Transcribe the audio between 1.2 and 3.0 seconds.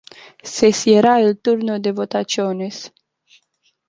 el turno de votaciones.